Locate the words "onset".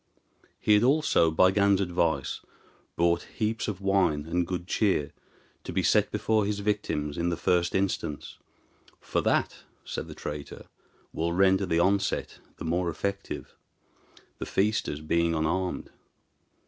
11.77-12.39